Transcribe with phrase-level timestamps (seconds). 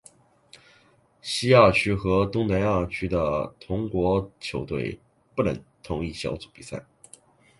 [1.21, 4.99] 西亚区和东南亚区的同国球队
[5.35, 6.83] 不能同一小组比赛。